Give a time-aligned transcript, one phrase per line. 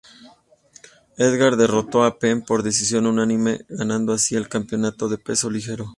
[1.19, 5.87] Edgar derrotó a Penn por decisión unánime, ganando así el campeonato de peso ligero.